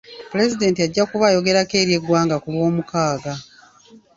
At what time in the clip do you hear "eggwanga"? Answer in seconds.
1.97-2.35